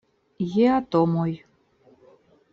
[0.51, 1.37] Je atomoj.